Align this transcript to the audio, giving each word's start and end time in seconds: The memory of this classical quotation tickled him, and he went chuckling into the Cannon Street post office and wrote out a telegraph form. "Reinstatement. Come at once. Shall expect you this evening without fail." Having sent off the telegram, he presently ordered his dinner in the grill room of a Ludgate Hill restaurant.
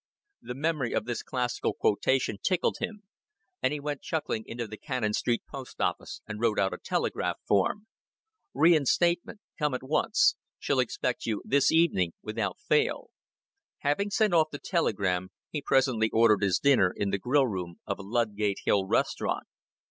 The 0.41 0.55
memory 0.55 0.93
of 0.93 1.05
this 1.05 1.21
classical 1.21 1.75
quotation 1.75 2.39
tickled 2.41 2.77
him, 2.79 3.03
and 3.61 3.71
he 3.71 3.79
went 3.79 4.01
chuckling 4.01 4.41
into 4.47 4.65
the 4.65 4.75
Cannon 4.77 5.13
Street 5.13 5.43
post 5.47 5.79
office 5.79 6.21
and 6.27 6.39
wrote 6.41 6.57
out 6.57 6.73
a 6.73 6.79
telegraph 6.79 7.37
form. 7.47 7.85
"Reinstatement. 8.55 9.41
Come 9.59 9.75
at 9.75 9.83
once. 9.83 10.37
Shall 10.57 10.79
expect 10.79 11.27
you 11.27 11.43
this 11.45 11.71
evening 11.71 12.13
without 12.23 12.57
fail." 12.59 13.11
Having 13.81 14.09
sent 14.09 14.33
off 14.33 14.49
the 14.49 14.57
telegram, 14.57 15.29
he 15.51 15.61
presently 15.61 16.09
ordered 16.09 16.41
his 16.41 16.57
dinner 16.57 16.91
in 16.97 17.11
the 17.11 17.19
grill 17.19 17.45
room 17.45 17.75
of 17.85 17.99
a 17.99 18.03
Ludgate 18.03 18.61
Hill 18.65 18.87
restaurant. 18.87 19.45